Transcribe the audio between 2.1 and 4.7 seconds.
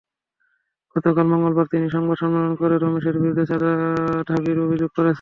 সম্মেলন করে রমেশের বিরুদ্ধে চাঁদা দাবির